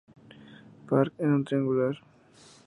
Park 0.87 1.13
en 1.19 1.31
un 1.35 1.45
triangular. 1.45 1.95